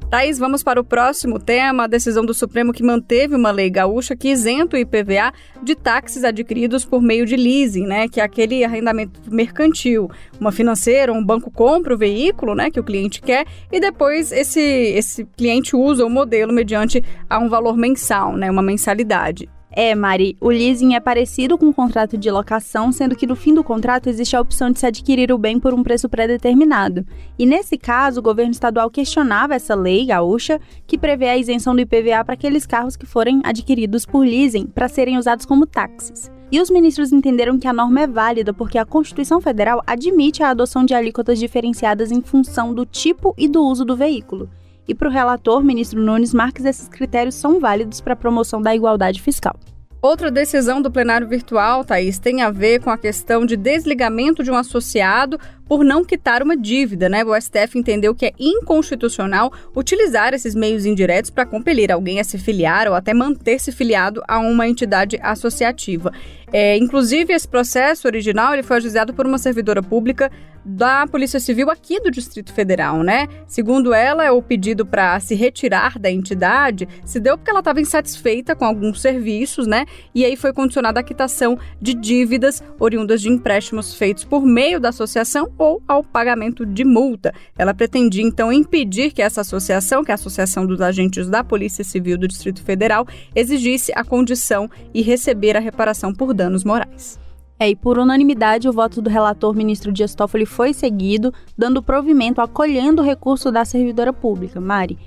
Thaís, 0.09 0.39
vamos 0.39 0.63
para 0.63 0.79
o 0.79 0.85
próximo 0.85 1.37
tema, 1.37 1.83
a 1.83 1.87
decisão 1.87 2.25
do 2.25 2.33
Supremo 2.33 2.71
que 2.71 2.81
manteve 2.81 3.35
uma 3.35 3.51
lei 3.51 3.69
gaúcha 3.69 4.15
que 4.15 4.29
isenta 4.29 4.77
o 4.77 4.79
IPVA 4.79 5.33
de 5.61 5.75
táxis 5.75 6.23
adquiridos 6.23 6.85
por 6.85 7.01
meio 7.01 7.25
de 7.25 7.35
leasing, 7.35 7.85
né, 7.85 8.07
que 8.07 8.21
é 8.21 8.23
aquele 8.23 8.63
arrendamento 8.63 9.19
mercantil. 9.27 10.09
Uma 10.39 10.53
financeira, 10.53 11.11
um 11.11 11.23
banco 11.23 11.51
compra 11.51 11.93
o 11.93 11.97
veículo, 11.97 12.55
né, 12.55 12.71
que 12.71 12.79
o 12.79 12.83
cliente 12.85 13.21
quer 13.21 13.45
e 13.69 13.81
depois 13.81 14.31
esse 14.31 14.61
esse 14.61 15.25
cliente 15.35 15.75
usa 15.75 16.05
o 16.05 16.09
modelo 16.09 16.53
mediante 16.53 17.03
a 17.29 17.37
um 17.37 17.49
valor 17.49 17.75
mensal, 17.75 18.37
né, 18.37 18.49
uma 18.49 18.61
mensalidade. 18.61 19.49
É, 19.69 19.93
Mari, 19.93 20.37
o 20.39 20.49
leasing 20.49 20.95
é 20.95 20.99
parecido 20.99 21.57
com 21.57 21.67
o 21.67 21.73
contrato 21.73 22.17
de 22.17 22.31
locação, 22.31 22.91
sendo 22.91 23.15
que 23.15 23.27
no 23.27 23.35
fim 23.35 23.53
do 23.53 23.63
contrato 23.63 24.07
existe 24.07 24.35
a 24.35 24.41
opção 24.41 24.71
de 24.71 24.79
se 24.79 24.85
adquirir 24.85 25.31
o 25.31 25.37
bem 25.37 25.59
por 25.59 25.73
um 25.73 25.83
preço 25.83 26.07
pré-determinado. 26.07 27.05
E 27.37 27.45
nesse 27.45 27.77
caso, 27.77 28.19
o 28.19 28.23
governo 28.23 28.51
estadual 28.51 28.89
questionava 28.89 29.55
essa 29.55 29.75
lei 29.75 30.05
gaúcha, 30.05 30.59
que 30.87 30.97
prevê 30.97 31.27
a 31.27 31.37
isenção 31.37 31.75
do 31.75 31.81
IPVA 31.81 32.23
para 32.23 32.33
aqueles 32.33 32.65
carros 32.65 32.95
que 32.95 33.05
forem 33.05 33.41
adquiridos 33.43 34.05
por 34.05 34.21
leasing 34.21 34.67
para 34.67 34.87
serem 34.87 35.17
usados 35.17 35.45
como 35.45 35.67
táxis. 35.67 36.31
E 36.49 36.61
os 36.61 36.69
ministros 36.69 37.11
entenderam 37.11 37.59
que 37.59 37.67
a 37.67 37.73
norma 37.73 38.01
é 38.01 38.07
válida 38.07 38.53
porque 38.53 38.77
a 38.77 38.85
Constituição 38.85 39.41
Federal 39.41 39.83
admite 39.85 40.41
a 40.41 40.49
adoção 40.49 40.85
de 40.85 40.93
alíquotas 40.93 41.37
diferenciadas 41.37 42.09
em 42.09 42.21
função 42.21 42.73
do 42.73 42.85
tipo 42.85 43.35
e 43.37 43.49
do 43.49 43.61
uso 43.61 43.83
do 43.83 43.97
veículo. 43.97 44.49
E 44.87 44.95
para 44.95 45.09
o 45.09 45.11
relator, 45.11 45.63
ministro 45.63 46.01
Nunes 46.01 46.33
Marques, 46.33 46.63
esses 46.63 46.87
critérios 46.87 47.35
são 47.35 47.59
válidos 47.59 47.99
para 47.99 48.13
a 48.13 48.15
promoção 48.15 48.61
da 48.61 48.73
igualdade 48.73 49.21
fiscal. 49.21 49.55
Outra 50.01 50.31
decisão 50.31 50.81
do 50.81 50.91
plenário 50.91 51.27
virtual, 51.27 51.83
Thaís, 51.83 52.19
tem 52.19 52.41
a 52.41 52.51
ver 52.51 52.81
com 52.81 52.89
a 52.89 52.97
questão 52.97 53.45
de 53.45 53.57
desligamento 53.57 54.43
de 54.43 54.51
um 54.51 54.55
associado 54.55 55.39
por 55.67 55.83
não 55.83 56.03
quitar 56.03 56.41
uma 56.41 56.55
dívida, 56.55 57.09
né? 57.09 57.23
O 57.23 57.39
STF 57.39 57.77
entendeu 57.77 58.15
que 58.15 58.25
é 58.25 58.33
inconstitucional 58.39 59.51
utilizar 59.75 60.33
esses 60.33 60.55
meios 60.55 60.85
indiretos 60.85 61.29
para 61.29 61.45
compelir 61.45 61.91
alguém 61.91 62.19
a 62.19 62.23
se 62.23 62.37
filiar 62.37 62.87
ou 62.87 62.93
até 62.93 63.13
manter-se 63.13 63.71
filiado 63.71 64.23
a 64.27 64.39
uma 64.39 64.67
entidade 64.67 65.19
associativa. 65.21 66.11
É, 66.51 66.77
inclusive, 66.77 67.33
esse 67.33 67.47
processo 67.47 68.07
original 68.07 68.53
ele 68.53 68.63
foi 68.63 68.77
ajuizado 68.77 69.13
por 69.13 69.25
uma 69.25 69.37
servidora 69.37 69.83
pública 69.83 70.31
da 70.67 71.07
Polícia 71.07 71.39
Civil 71.39 71.69
aqui 71.69 71.97
do 72.01 72.11
Distrito 72.11 72.51
Federal, 72.51 73.01
né? 73.01 73.27
Segundo 73.47 73.93
ela, 73.93 74.33
o 74.33 74.41
pedido 74.41 74.85
para 74.85 75.17
se 75.21 75.33
retirar 75.33 75.97
da 75.97 76.11
entidade 76.11 76.87
se 77.05 77.21
deu 77.21 77.37
porque 77.37 77.49
ela 77.49 77.59
estava 77.59 77.79
insatisfeita 77.79 78.53
com 78.53 78.65
alguns 78.65 79.01
serviços, 79.01 79.65
né? 79.65 79.85
E 80.13 80.25
aí 80.25 80.35
foi 80.35 80.51
condicionada 80.51 80.99
a 80.99 81.03
quitação 81.03 81.57
de 81.81 81.93
dívidas 81.93 82.61
oriundas 82.79 83.21
de 83.21 83.29
empréstimos 83.29 83.93
feitos 83.93 84.25
por 84.25 84.45
meio 84.45 84.77
da 84.77 84.89
associação 84.89 85.49
ou 85.57 85.81
ao 85.87 86.03
pagamento 86.03 86.65
de 86.65 86.83
multa. 86.83 87.33
Ela 87.57 87.73
pretendia 87.73 88.23
então 88.23 88.51
impedir 88.51 89.11
que 89.11 89.21
essa 89.21 89.41
associação, 89.41 90.03
que 90.03 90.11
é 90.11 90.13
a 90.13 90.15
Associação 90.15 90.65
dos 90.65 90.81
Agentes 90.81 91.29
da 91.29 91.43
Polícia 91.43 91.83
Civil 91.83 92.17
do 92.17 92.27
Distrito 92.27 92.61
Federal, 92.61 93.07
exigisse 93.35 93.91
a 93.95 94.03
condição 94.03 94.69
e 94.93 95.01
receber 95.01 95.55
a 95.55 95.59
reparação 95.59 96.13
por 96.13 96.33
danos 96.33 96.63
morais. 96.63 97.19
É, 97.59 97.69
e 97.69 97.75
por 97.75 97.97
unanimidade, 97.97 98.69
o 98.69 98.73
voto 98.73 99.01
do 99.01 99.09
relator 99.09 99.55
ministro 99.55 99.91
Dias 99.91 100.13
Toffoli 100.13 100.45
foi 100.45 100.73
seguido, 100.73 101.33
dando 101.57 101.81
provimento 101.81 102.39
acolhendo 102.39 103.01
o 103.01 103.05
recurso 103.05 103.51
da 103.51 103.65
servidora 103.65 104.13
pública, 104.13 104.61
Mari. 104.61 104.97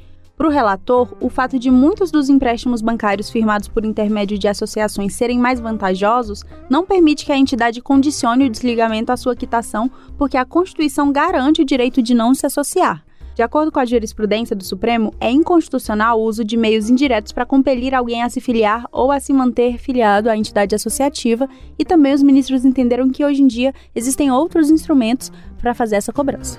Para 0.40 0.49
o 0.49 0.50
relator, 0.50 1.14
o 1.20 1.28
fato 1.28 1.59
de 1.59 1.70
muitos 1.70 2.11
dos 2.11 2.30
empréstimos 2.30 2.80
bancários 2.80 3.28
firmados 3.28 3.68
por 3.68 3.85
intermédio 3.85 4.38
de 4.38 4.49
associações 4.49 5.14
serem 5.14 5.38
mais 5.38 5.61
vantajosos 5.61 6.44
não 6.70 6.87
permite 6.87 7.26
que 7.26 7.32
a 7.32 7.37
entidade 7.37 7.82
condicione 7.82 8.47
o 8.47 8.49
desligamento 8.49 9.12
à 9.12 9.18
sua 9.18 9.37
quitação, 9.37 9.90
porque 10.16 10.38
a 10.38 10.47
Constituição 10.47 11.12
garante 11.12 11.61
o 11.61 11.64
direito 11.66 12.00
de 12.00 12.14
não 12.14 12.35
se 12.35 12.47
associar. 12.47 13.04
De 13.35 13.42
acordo 13.42 13.70
com 13.70 13.80
a 13.80 13.85
jurisprudência 13.85 14.56
do 14.56 14.64
Supremo, 14.64 15.12
é 15.20 15.30
inconstitucional 15.30 16.18
o 16.18 16.25
uso 16.25 16.42
de 16.42 16.56
meios 16.56 16.88
indiretos 16.88 17.32
para 17.32 17.44
compelir 17.44 17.94
alguém 17.94 18.23
a 18.23 18.30
se 18.30 18.40
filiar 18.40 18.87
ou 18.90 19.12
a 19.12 19.20
se 19.20 19.35
manter 19.35 19.76
filiado 19.76 20.30
à 20.30 20.38
entidade 20.38 20.75
associativa, 20.75 21.47
e 21.78 21.85
também 21.85 22.14
os 22.14 22.23
ministros 22.23 22.64
entenderam 22.64 23.11
que 23.11 23.23
hoje 23.23 23.42
em 23.42 23.47
dia 23.47 23.75
existem 23.94 24.30
outros 24.30 24.70
instrumentos 24.70 25.30
para 25.61 25.75
fazer 25.75 25.97
essa 25.97 26.14
cobrança. 26.14 26.59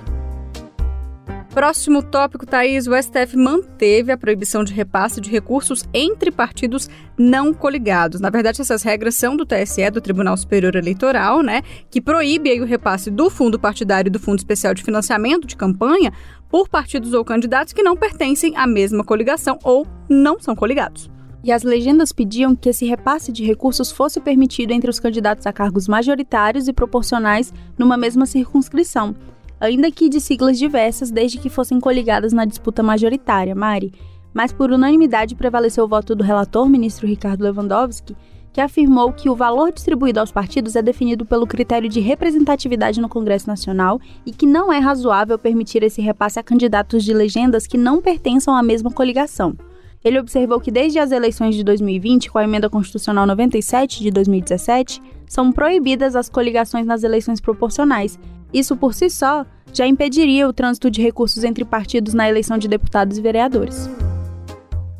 Próximo 1.52 2.02
tópico, 2.02 2.46
Thaís, 2.46 2.86
o 2.86 2.96
STF 2.96 3.36
manteve 3.36 4.10
a 4.10 4.16
proibição 4.16 4.64
de 4.64 4.72
repasse 4.72 5.20
de 5.20 5.30
recursos 5.30 5.84
entre 5.92 6.30
partidos 6.30 6.88
não 7.18 7.52
coligados. 7.52 8.22
Na 8.22 8.30
verdade, 8.30 8.62
essas 8.62 8.82
regras 8.82 9.16
são 9.16 9.36
do 9.36 9.44
TSE, 9.44 9.90
do 9.90 10.00
Tribunal 10.00 10.34
Superior 10.34 10.74
Eleitoral, 10.74 11.42
né, 11.42 11.60
que 11.90 12.00
proíbe 12.00 12.58
o 12.58 12.64
repasse 12.64 13.10
do 13.10 13.28
fundo 13.28 13.60
partidário 13.60 14.08
e 14.08 14.10
do 14.10 14.18
Fundo 14.18 14.38
Especial 14.38 14.72
de 14.72 14.82
Financiamento 14.82 15.46
de 15.46 15.54
Campanha 15.54 16.10
por 16.48 16.70
partidos 16.70 17.12
ou 17.12 17.22
candidatos 17.22 17.74
que 17.74 17.82
não 17.82 17.98
pertencem 17.98 18.56
à 18.56 18.66
mesma 18.66 19.04
coligação 19.04 19.58
ou 19.62 19.86
não 20.08 20.40
são 20.40 20.56
coligados. 20.56 21.10
E 21.44 21.52
as 21.52 21.64
legendas 21.64 22.12
pediam 22.12 22.56
que 22.56 22.70
esse 22.70 22.86
repasse 22.86 23.30
de 23.30 23.44
recursos 23.44 23.92
fosse 23.92 24.20
permitido 24.20 24.70
entre 24.70 24.88
os 24.88 24.98
candidatos 24.98 25.46
a 25.46 25.52
cargos 25.52 25.86
majoritários 25.86 26.66
e 26.66 26.72
proporcionais 26.72 27.52
numa 27.76 27.98
mesma 27.98 28.24
circunscrição 28.24 29.14
ainda 29.62 29.92
que 29.92 30.08
de 30.08 30.20
siglas 30.20 30.58
diversas, 30.58 31.12
desde 31.12 31.38
que 31.38 31.48
fossem 31.48 31.78
coligadas 31.78 32.32
na 32.32 32.44
disputa 32.44 32.82
majoritária, 32.82 33.54
Mari. 33.54 33.92
Mas 34.34 34.52
por 34.52 34.72
unanimidade 34.72 35.36
prevaleceu 35.36 35.84
o 35.84 35.88
voto 35.88 36.16
do 36.16 36.24
relator, 36.24 36.68
ministro 36.68 37.06
Ricardo 37.06 37.42
Lewandowski, 37.42 38.16
que 38.52 38.60
afirmou 38.60 39.12
que 39.12 39.30
o 39.30 39.36
valor 39.36 39.72
distribuído 39.72 40.18
aos 40.18 40.32
partidos 40.32 40.74
é 40.74 40.82
definido 40.82 41.24
pelo 41.24 41.46
critério 41.46 41.88
de 41.88 42.00
representatividade 42.00 43.00
no 43.00 43.08
Congresso 43.08 43.46
Nacional 43.46 44.00
e 44.26 44.32
que 44.32 44.46
não 44.46 44.72
é 44.72 44.80
razoável 44.80 45.38
permitir 45.38 45.84
esse 45.84 46.02
repasse 46.02 46.40
a 46.40 46.42
candidatos 46.42 47.04
de 47.04 47.14
legendas 47.14 47.64
que 47.64 47.78
não 47.78 48.02
pertençam 48.02 48.56
à 48.56 48.62
mesma 48.64 48.90
coligação. 48.90 49.56
Ele 50.04 50.18
observou 50.18 50.60
que 50.60 50.72
desde 50.72 50.98
as 50.98 51.12
eleições 51.12 51.54
de 51.54 51.62
2020, 51.62 52.30
com 52.30 52.38
a 52.38 52.44
emenda 52.44 52.68
constitucional 52.68 53.24
97 53.24 54.02
de 54.02 54.10
2017, 54.10 55.00
são 55.28 55.52
proibidas 55.52 56.16
as 56.16 56.28
coligações 56.28 56.84
nas 56.84 57.04
eleições 57.04 57.40
proporcionais. 57.40 58.18
Isso 58.52 58.76
por 58.76 58.94
si 58.94 59.08
só 59.08 59.46
já 59.72 59.86
impediria 59.86 60.48
o 60.48 60.52
trânsito 60.52 60.90
de 60.90 61.00
recursos 61.00 61.44
entre 61.44 61.64
partidos 61.64 62.14
na 62.14 62.28
eleição 62.28 62.58
de 62.58 62.68
deputados 62.68 63.16
e 63.16 63.22
vereadores. 63.22 63.88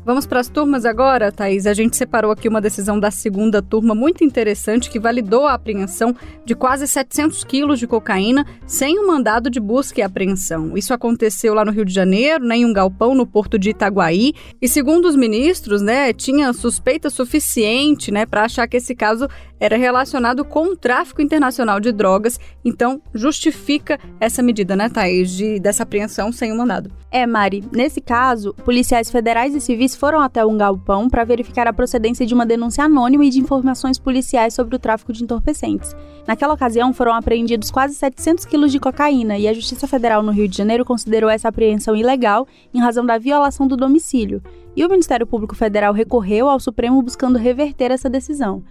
Vamos 0.05 0.25
para 0.25 0.41
as 0.41 0.49
turmas 0.49 0.83
agora, 0.83 1.31
Thaís. 1.31 1.65
A 1.65 1.73
gente 1.73 1.95
separou 1.95 2.29
aqui 2.29 2.49
uma 2.49 2.59
decisão 2.59 2.99
da 2.99 3.09
segunda 3.09 3.61
turma 3.61 3.95
muito 3.95 4.21
interessante 4.21 4.89
que 4.89 4.99
validou 4.99 5.47
a 5.47 5.53
apreensão 5.53 6.13
de 6.43 6.53
quase 6.53 6.85
700 6.85 7.45
quilos 7.45 7.79
de 7.79 7.87
cocaína 7.87 8.45
sem 8.67 8.99
um 8.99 9.07
mandado 9.07 9.49
de 9.49 9.61
busca 9.61 10.01
e 10.01 10.03
apreensão. 10.03 10.77
Isso 10.77 10.93
aconteceu 10.93 11.53
lá 11.53 11.63
no 11.63 11.71
Rio 11.71 11.85
de 11.85 11.93
Janeiro, 11.93 12.43
né, 12.43 12.57
em 12.57 12.65
um 12.65 12.73
galpão 12.73 13.15
no 13.15 13.25
porto 13.25 13.57
de 13.57 13.69
Itaguaí. 13.69 14.33
E 14.61 14.67
segundo 14.67 15.07
os 15.07 15.15
ministros, 15.15 15.81
né, 15.81 16.11
tinha 16.11 16.51
suspeita 16.51 17.09
suficiente 17.09 18.11
né, 18.11 18.25
para 18.25 18.43
achar 18.43 18.67
que 18.67 18.75
esse 18.75 18.93
caso 18.93 19.29
era 19.63 19.77
relacionado 19.77 20.43
com 20.43 20.73
o 20.73 20.75
tráfico 20.75 21.21
internacional 21.21 21.79
de 21.79 21.93
drogas. 21.93 22.37
Então, 22.65 23.01
justifica 23.13 23.97
essa 24.19 24.43
medida, 24.43 24.75
né, 24.75 24.89
Thaís, 24.89 25.31
de, 25.31 25.57
dessa 25.57 25.83
apreensão 25.83 26.33
sem 26.33 26.51
um 26.51 26.57
mandado. 26.57 26.91
É, 27.09 27.25
Mari. 27.25 27.63
Nesse 27.71 28.01
caso, 28.01 28.53
policiais 28.65 29.09
federais 29.09 29.55
e 29.55 29.61
civis 29.61 29.95
foram 29.95 30.19
até 30.19 30.45
um 30.45 30.57
galpão 30.57 31.09
para 31.09 31.23
verificar 31.23 31.65
a 31.65 31.71
procedência 31.71 32.25
de 32.25 32.33
uma 32.33 32.45
denúncia 32.45 32.83
anônima 32.83 33.23
e 33.23 33.29
de 33.29 33.39
informações 33.39 33.97
policiais 33.97 34.53
sobre 34.53 34.75
o 34.75 34.79
tráfico 34.79 35.13
de 35.13 35.23
entorpecentes. 35.23 35.95
Naquela 36.27 36.53
ocasião, 36.53 36.91
foram 36.91 37.13
apreendidos 37.13 37.71
quase 37.71 37.95
700 37.95 38.43
quilos 38.43 38.69
de 38.69 38.81
cocaína 38.81 39.37
e 39.37 39.47
a 39.47 39.53
Justiça 39.53 39.87
Federal 39.87 40.21
no 40.21 40.33
Rio 40.33 40.49
de 40.49 40.57
Janeiro 40.57 40.83
considerou 40.83 41.29
essa 41.29 41.47
apreensão 41.47 41.95
ilegal 41.95 42.45
em 42.73 42.81
razão 42.81 43.05
da 43.05 43.17
violação 43.17 43.65
do 43.65 43.77
domicílio. 43.77 44.41
E 44.75 44.85
o 44.85 44.89
Ministério 44.89 45.25
Público 45.25 45.55
Federal 45.55 45.93
recorreu 45.93 46.49
ao 46.49 46.59
Supremo 46.59 47.01
buscando 47.01 47.39
reverter 47.39 47.91
essa 47.91 48.09
decisão. 48.09 48.61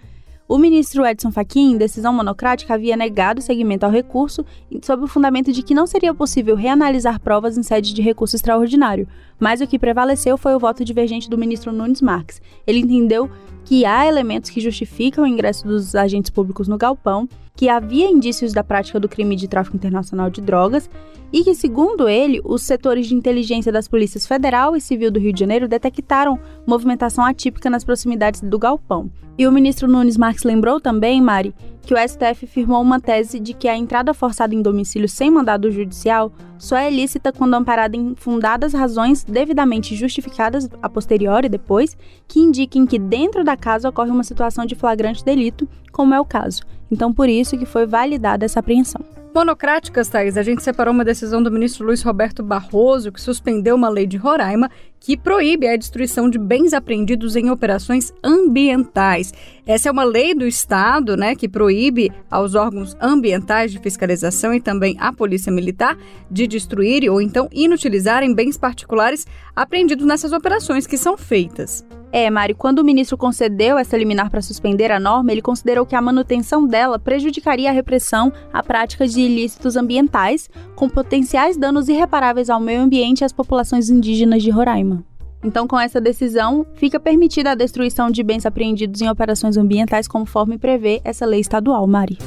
O 0.52 0.58
ministro 0.58 1.06
Edson 1.06 1.32
Fachin, 1.32 1.72
em 1.72 1.78
decisão 1.78 2.12
monocrática, 2.12 2.74
havia 2.74 2.94
negado 2.94 3.38
o 3.38 3.42
seguimento 3.42 3.84
ao 3.84 3.90
recurso 3.90 4.44
sob 4.82 5.02
o 5.02 5.06
fundamento 5.06 5.50
de 5.50 5.62
que 5.62 5.72
não 5.72 5.86
seria 5.86 6.12
possível 6.12 6.54
reanalisar 6.54 7.18
provas 7.18 7.56
em 7.56 7.62
sede 7.62 7.94
de 7.94 8.02
recurso 8.02 8.36
extraordinário, 8.36 9.08
mas 9.40 9.62
o 9.62 9.66
que 9.66 9.78
prevaleceu 9.78 10.36
foi 10.36 10.54
o 10.54 10.58
voto 10.58 10.84
divergente 10.84 11.30
do 11.30 11.38
ministro 11.38 11.72
Nunes 11.72 12.02
Marques. 12.02 12.42
Ele 12.66 12.80
entendeu 12.80 13.30
que 13.64 13.86
há 13.86 14.06
elementos 14.06 14.50
que 14.50 14.60
justificam 14.60 15.24
o 15.24 15.26
ingresso 15.26 15.66
dos 15.66 15.94
agentes 15.94 16.30
públicos 16.30 16.68
no 16.68 16.76
galpão, 16.76 17.26
que 17.56 17.70
havia 17.70 18.10
indícios 18.10 18.52
da 18.52 18.62
prática 18.62 19.00
do 19.00 19.08
crime 19.08 19.34
de 19.36 19.48
tráfico 19.48 19.78
internacional 19.78 20.28
de 20.28 20.42
drogas 20.42 20.90
e 21.32 21.42
que, 21.42 21.54
segundo 21.54 22.08
ele, 22.08 22.40
os 22.44 22.62
setores 22.62 23.06
de 23.06 23.14
inteligência 23.14 23.72
das 23.72 23.88
polícias 23.88 24.26
federal 24.26 24.76
e 24.76 24.80
civil 24.80 25.10
do 25.10 25.18
Rio 25.18 25.32
de 25.32 25.40
Janeiro 25.40 25.66
detectaram 25.66 26.38
movimentação 26.66 27.24
atípica 27.24 27.70
nas 27.70 27.84
proximidades 27.84 28.40
do 28.40 28.58
galpão. 28.58 29.10
E 29.38 29.46
o 29.46 29.52
ministro 29.52 29.88
Nunes 29.88 30.18
Marques 30.18 30.44
lembrou 30.44 30.78
também, 30.78 31.22
Mari, 31.22 31.54
que 31.80 31.94
o 31.94 31.96
STF 31.96 32.46
firmou 32.46 32.82
uma 32.82 33.00
tese 33.00 33.40
de 33.40 33.54
que 33.54 33.66
a 33.66 33.76
entrada 33.76 34.12
forçada 34.12 34.54
em 34.54 34.60
domicílio 34.60 35.08
sem 35.08 35.30
mandado 35.30 35.70
judicial 35.70 36.30
só 36.58 36.76
é 36.76 36.90
lícita 36.90 37.32
quando 37.32 37.54
amparada 37.54 37.96
em 37.96 38.14
fundadas 38.14 38.72
razões 38.72 39.24
devidamente 39.24 39.96
justificadas 39.96 40.68
a 40.80 40.88
posteriori 40.88 41.48
depois, 41.48 41.96
que 42.28 42.38
indiquem 42.38 42.86
que 42.86 42.98
dentro 42.98 43.42
da 43.42 43.56
casa 43.56 43.88
ocorre 43.88 44.10
uma 44.10 44.22
situação 44.22 44.66
de 44.66 44.74
flagrante 44.74 45.24
delito, 45.24 45.66
como 45.90 46.14
é 46.14 46.20
o 46.20 46.24
caso. 46.24 46.62
Então, 46.90 47.12
por 47.12 47.28
isso 47.28 47.56
que 47.56 47.66
foi 47.66 47.86
validada 47.86 48.44
essa 48.44 48.60
apreensão. 48.60 49.21
Monocráticas, 49.34 50.08
Thais, 50.08 50.36
a 50.36 50.42
gente 50.42 50.62
separou 50.62 50.92
uma 50.92 51.04
decisão 51.04 51.42
do 51.42 51.50
ministro 51.50 51.86
Luiz 51.86 52.02
Roberto 52.02 52.42
Barroso, 52.42 53.10
que 53.10 53.20
suspendeu 53.20 53.74
uma 53.74 53.88
lei 53.88 54.06
de 54.06 54.18
Roraima 54.18 54.70
que 55.00 55.16
proíbe 55.16 55.66
a 55.66 55.76
destruição 55.76 56.28
de 56.28 56.38
bens 56.38 56.74
apreendidos 56.74 57.34
em 57.34 57.50
operações 57.50 58.12
ambientais. 58.22 59.32
Essa 59.66 59.88
é 59.88 59.92
uma 59.92 60.04
lei 60.04 60.34
do 60.34 60.46
Estado, 60.46 61.16
né, 61.16 61.34
que 61.34 61.48
proíbe 61.48 62.12
aos 62.30 62.54
órgãos 62.54 62.94
ambientais 63.00 63.72
de 63.72 63.78
fiscalização 63.78 64.52
e 64.52 64.60
também 64.60 64.96
à 65.00 65.12
Polícia 65.12 65.50
Militar 65.50 65.96
de 66.30 66.46
destruir 66.46 67.10
ou 67.10 67.20
então 67.20 67.48
inutilizarem 67.50 68.34
bens 68.34 68.58
particulares 68.58 69.26
apreendidos 69.56 70.04
nessas 70.04 70.32
operações 70.32 70.86
que 70.86 70.98
são 70.98 71.16
feitas. 71.16 71.82
É, 72.14 72.28
Mari, 72.28 72.52
quando 72.52 72.80
o 72.80 72.84
ministro 72.84 73.16
concedeu 73.16 73.78
essa 73.78 73.96
liminar 73.96 74.30
para 74.30 74.42
suspender 74.42 74.92
a 74.92 75.00
norma, 75.00 75.32
ele 75.32 75.40
considerou 75.40 75.86
que 75.86 75.96
a 75.96 76.02
manutenção 76.02 76.66
dela 76.66 76.98
prejudicaria 76.98 77.70
a 77.70 77.72
repressão 77.72 78.30
a 78.52 78.62
práticas 78.62 79.14
de 79.14 79.22
ilícitos 79.22 79.76
ambientais, 79.76 80.50
com 80.76 80.90
potenciais 80.90 81.56
danos 81.56 81.88
irreparáveis 81.88 82.50
ao 82.50 82.60
meio 82.60 82.82
ambiente 82.82 83.22
e 83.22 83.24
às 83.24 83.32
populações 83.32 83.88
indígenas 83.88 84.42
de 84.42 84.50
Roraima. 84.50 85.02
Então, 85.42 85.66
com 85.66 85.80
essa 85.80 86.02
decisão, 86.02 86.66
fica 86.74 87.00
permitida 87.00 87.52
a 87.52 87.54
destruição 87.54 88.10
de 88.10 88.22
bens 88.22 88.44
apreendidos 88.44 89.00
em 89.00 89.08
operações 89.08 89.56
ambientais, 89.56 90.06
conforme 90.06 90.58
prevê 90.58 91.00
essa 91.04 91.24
lei 91.24 91.40
estadual, 91.40 91.86
Mari. 91.86 92.18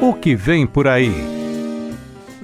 O 0.00 0.14
que 0.14 0.36
vem 0.36 0.66
por 0.66 0.86
aí? 0.86 1.33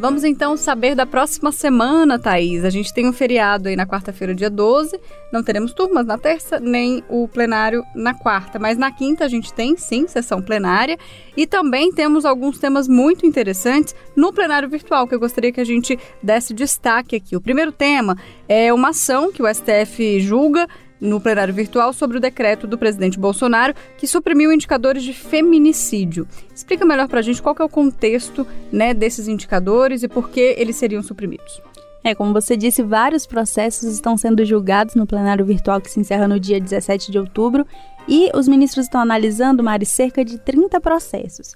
Vamos 0.00 0.24
então 0.24 0.56
saber 0.56 0.94
da 0.94 1.04
próxima 1.04 1.52
semana, 1.52 2.18
Thaís. 2.18 2.64
A 2.64 2.70
gente 2.70 2.90
tem 2.90 3.06
um 3.06 3.12
feriado 3.12 3.68
aí 3.68 3.76
na 3.76 3.86
quarta-feira, 3.86 4.34
dia 4.34 4.48
12. 4.48 4.98
Não 5.30 5.42
teremos 5.42 5.74
turmas 5.74 6.06
na 6.06 6.16
terça, 6.16 6.58
nem 6.58 7.04
o 7.06 7.28
plenário 7.28 7.84
na 7.94 8.14
quarta. 8.14 8.58
Mas 8.58 8.78
na 8.78 8.90
quinta 8.90 9.26
a 9.26 9.28
gente 9.28 9.52
tem, 9.52 9.76
sim, 9.76 10.08
sessão 10.08 10.40
plenária. 10.40 10.98
E 11.36 11.46
também 11.46 11.92
temos 11.92 12.24
alguns 12.24 12.58
temas 12.58 12.88
muito 12.88 13.26
interessantes 13.26 13.94
no 14.16 14.32
plenário 14.32 14.70
virtual, 14.70 15.06
que 15.06 15.14
eu 15.14 15.20
gostaria 15.20 15.52
que 15.52 15.60
a 15.60 15.66
gente 15.66 15.98
desse 16.22 16.54
destaque 16.54 17.14
aqui. 17.14 17.36
O 17.36 17.40
primeiro 17.40 17.70
tema 17.70 18.16
é 18.48 18.72
uma 18.72 18.88
ação 18.88 19.30
que 19.30 19.42
o 19.42 19.54
STF 19.54 20.18
julga 20.18 20.66
no 21.00 21.20
plenário 21.20 21.54
virtual 21.54 21.92
sobre 21.92 22.18
o 22.18 22.20
decreto 22.20 22.66
do 22.66 22.76
presidente 22.76 23.18
Bolsonaro 23.18 23.74
que 23.96 24.06
suprimiu 24.06 24.52
indicadores 24.52 25.02
de 25.02 25.12
feminicídio. 25.12 26.28
Explica 26.54 26.84
melhor 26.84 27.08
para 27.08 27.20
a 27.20 27.22
gente 27.22 27.40
qual 27.40 27.56
é 27.58 27.64
o 27.64 27.68
contexto 27.68 28.46
né, 28.70 28.92
desses 28.92 29.28
indicadores 29.28 30.02
e 30.02 30.08
por 30.08 30.30
que 30.30 30.54
eles 30.58 30.76
seriam 30.76 31.02
suprimidos. 31.02 31.62
É, 32.02 32.14
como 32.14 32.32
você 32.32 32.56
disse, 32.56 32.82
vários 32.82 33.26
processos 33.26 33.92
estão 33.92 34.16
sendo 34.16 34.44
julgados 34.44 34.94
no 34.94 35.06
plenário 35.06 35.44
virtual 35.44 35.80
que 35.80 35.90
se 35.90 36.00
encerra 36.00 36.26
no 36.26 36.40
dia 36.40 36.58
17 36.58 37.12
de 37.12 37.18
outubro 37.18 37.66
e 38.08 38.30
os 38.34 38.48
ministros 38.48 38.86
estão 38.86 39.00
analisando, 39.00 39.62
Mari, 39.62 39.84
cerca 39.84 40.24
de 40.24 40.38
30 40.38 40.80
processos. 40.80 41.54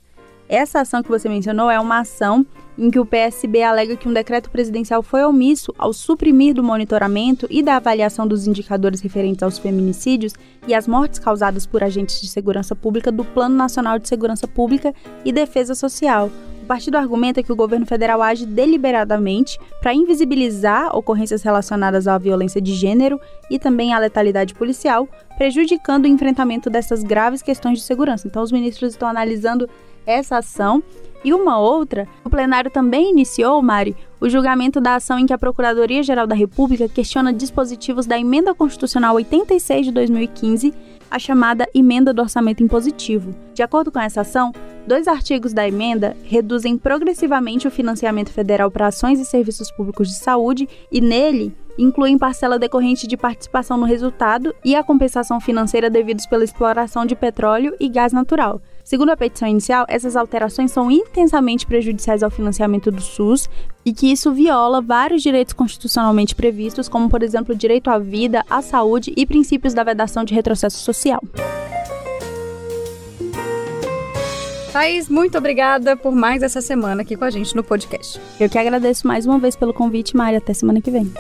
Essa 0.49 0.81
ação 0.81 1.03
que 1.03 1.09
você 1.09 1.29
mencionou 1.29 1.71
é 1.71 1.81
uma 1.81 2.01
ação 2.01 2.45
em 2.77 2.91
que 2.91 2.99
o 2.99 3.07
PSB 3.07 3.63
alega 3.63 3.97
que 3.97 4.09
um 4.09 4.13
decreto 4.13 4.51
presidencial 4.51 5.03
foi 5.03 5.25
omisso 5.25 5.73
ao 5.79 5.93
suprimir 5.93 6.55
do 6.55 6.63
monitoramento 6.63 7.47
e 7.49 7.63
da 7.63 7.77
avaliação 7.77 8.27
dos 8.27 8.47
indicadores 8.47 9.01
referentes 9.01 9.43
aos 9.43 9.59
feminicídios 9.59 10.35
e 10.67 10.75
às 10.75 10.87
mortes 10.87 11.19
causadas 11.19 11.67
por 11.67 11.83
agentes 11.83 12.21
de 12.21 12.29
segurança 12.29 12.75
pública 12.75 13.11
do 13.13 13.25
Plano 13.25 13.55
Nacional 13.55 13.99
de 13.99 14.09
Segurança 14.09 14.47
Pública 14.47 14.93
e 15.25 15.33
Defesa 15.33 15.75
Social. 15.75 16.31
O 16.63 16.67
partido 16.67 16.97
argumenta 16.97 17.43
que 17.43 17.53
o 17.53 17.57
governo 17.57 17.85
federal 17.85 18.23
age 18.23 18.47
deliberadamente 18.47 19.59
para 19.83 19.93
invisibilizar 19.93 20.97
ocorrências 20.97 21.43
relacionadas 21.43 22.09
à 22.09 22.17
violência 22.17 22.61
de 22.61 22.73
gênero 22.73 23.21
e 23.51 23.59
também 23.59 23.93
à 23.93 23.99
letalidade 23.99 24.55
policial, 24.55 25.07
prejudicando 25.37 26.07
o 26.07 26.09
enfrentamento 26.09 26.71
dessas 26.71 27.03
graves 27.03 27.43
questões 27.43 27.81
de 27.81 27.85
segurança. 27.85 28.27
Então, 28.27 28.43
os 28.43 28.51
ministros 28.51 28.93
estão 28.93 29.07
analisando 29.07 29.69
essa 30.07 30.39
ação. 30.39 30.83
E 31.25 31.33
uma 31.33 31.59
outra, 31.59 32.07
o 32.23 32.29
plenário 32.29 32.71
também 32.71 33.11
iniciou, 33.11 33.63
Mari, 33.63 33.97
o 34.21 34.29
julgamento 34.29 34.79
da 34.79 34.97
ação 34.97 35.19
em 35.19 35.25
que 35.25 35.33
a 35.33 35.39
Procuradoria-Geral 35.39 36.27
da 36.27 36.35
República 36.35 36.87
questiona 36.87 37.33
dispositivos 37.33 38.05
da 38.05 38.19
Emenda 38.19 38.55
Constitucional 38.55 39.15
86 39.15 39.87
de 39.87 39.93
2015, 39.93 40.75
a 41.11 41.19
chamada 41.19 41.67
Emenda 41.75 42.13
do 42.13 42.21
Orçamento 42.21 42.63
Impositivo. 42.63 43.35
De 43.55 43.63
acordo 43.63 43.91
com 43.91 44.01
essa 44.01 44.21
ação, 44.21 44.53
dois 44.87 45.09
artigos 45.09 45.53
da 45.53 45.67
emenda 45.67 46.17
reduzem 46.25 46.77
progressivamente 46.77 47.67
o 47.67 47.71
financiamento 47.71 48.31
federal 48.31 48.71
para 48.71 48.89
ações 48.89 49.19
e 49.19 49.25
serviços 49.25 49.71
públicos 49.71 50.09
de 50.09 50.17
saúde 50.17 50.69
e, 50.91 51.01
nele, 51.01 51.57
incluem 51.79 52.19
parcela 52.19 52.59
decorrente 52.59 53.07
de 53.07 53.17
participação 53.17 53.77
no 53.77 53.87
resultado 53.87 54.55
e 54.65 54.75
a 54.75 54.85
compensação 54.85 55.41
financeira 55.41 55.89
devidos 55.89 56.27
pela 56.27 56.45
exploração 56.45 57.07
de 57.07 57.17
petróleo 57.17 57.75
e 57.81 57.89
gás 57.89 58.13
natural. 58.13 58.61
Segundo 58.85 59.09
a 59.09 59.17
petição 59.17 59.49
inicial, 59.49 59.87
essas 59.89 60.15
alterações 60.15 60.71
são 60.71 60.91
intensamente 60.91 61.67
prejudiciais 61.67 62.23
ao 62.23 62.31
financiamento 62.31 62.91
do 62.91 63.01
SUS 63.01 63.49
e 63.83 63.95
que 63.95 64.13
isso 64.13 64.31
viola 64.31 64.83
vários 64.83 65.23
direitos 65.23 65.55
constitucionalmente 65.55 66.35
previstos, 66.35 66.87
como, 66.87 67.09
por 67.09 67.23
exemplo, 67.23 67.55
o 67.55 67.59
direito 67.59 67.89
à 67.89 67.99
vida, 67.99 68.45
à 68.49 68.61
saúde 68.61 69.15
e 69.17 69.25
princípios 69.25 69.73
da 69.73 69.83
vedação 69.83 70.23
de 70.23 70.35
retrocesso 70.35 70.79
social. 70.79 71.23
Thaís, 74.71 75.09
muito 75.09 75.39
obrigada 75.39 75.97
por 75.97 76.13
mais 76.13 76.43
essa 76.43 76.61
semana 76.61 77.03
aqui 77.03 77.17
com 77.17 77.25
a 77.25 77.31
gente 77.31 77.57
no 77.57 77.65
podcast. 77.65 78.21
Eu 78.39 78.51
que 78.51 78.59
agradeço 78.59 79.07
mais 79.07 79.25
uma 79.25 79.39
vez 79.39 79.57
pelo 79.57 79.73
convite, 79.73 80.15
Mari. 80.15 80.37
Até 80.37 80.53
semana 80.53 80.83
que 80.83 80.91
vem. 80.91 81.11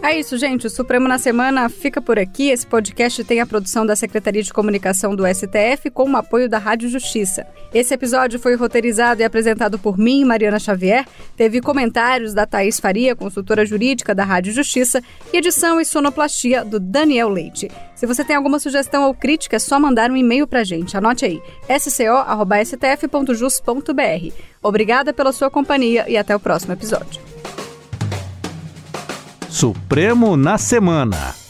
É 0.00 0.16
isso, 0.16 0.38
gente. 0.38 0.66
O 0.66 0.70
Supremo 0.70 1.08
na 1.08 1.18
Semana 1.18 1.68
fica 1.68 2.00
por 2.00 2.20
aqui. 2.20 2.50
Esse 2.50 2.64
podcast 2.66 3.22
tem 3.24 3.40
a 3.40 3.46
produção 3.46 3.84
da 3.84 3.96
Secretaria 3.96 4.42
de 4.42 4.52
Comunicação 4.52 5.14
do 5.14 5.24
STF 5.26 5.90
com 5.92 6.08
o 6.10 6.16
apoio 6.16 6.48
da 6.48 6.56
Rádio 6.56 6.88
Justiça. 6.88 7.44
Esse 7.74 7.92
episódio 7.94 8.38
foi 8.38 8.54
roteirizado 8.54 9.20
e 9.20 9.24
apresentado 9.24 9.76
por 9.76 9.98
mim, 9.98 10.24
Mariana 10.24 10.60
Xavier. 10.60 11.04
Teve 11.36 11.60
comentários 11.60 12.32
da 12.32 12.46
Thaís 12.46 12.78
Faria, 12.78 13.16
consultora 13.16 13.66
jurídica 13.66 14.14
da 14.14 14.24
Rádio 14.24 14.52
Justiça, 14.52 15.02
e 15.32 15.38
edição 15.38 15.80
e 15.80 15.84
sonoplastia 15.84 16.64
do 16.64 16.78
Daniel 16.78 17.28
Leite. 17.28 17.68
Se 17.96 18.06
você 18.06 18.24
tem 18.24 18.36
alguma 18.36 18.60
sugestão 18.60 19.04
ou 19.04 19.14
crítica, 19.14 19.56
é 19.56 19.58
só 19.58 19.80
mandar 19.80 20.12
um 20.12 20.16
e-mail 20.16 20.46
pra 20.46 20.62
gente. 20.62 20.96
Anote 20.96 21.24
aí: 21.24 21.42
sco.stf.jus.br. 21.68 23.12
Obrigada 24.62 25.12
pela 25.12 25.32
sua 25.32 25.50
companhia 25.50 26.04
e 26.08 26.16
até 26.16 26.36
o 26.36 26.40
próximo 26.40 26.72
episódio. 26.72 27.20
Supremo 29.48 30.36
na 30.36 30.58
Semana. 30.58 31.47